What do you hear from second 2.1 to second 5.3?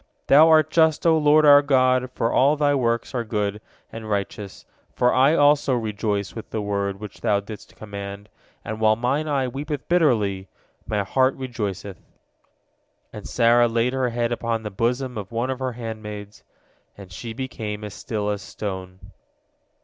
for all Thy works are good and righteous, for